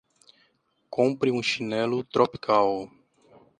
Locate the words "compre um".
0.89-1.43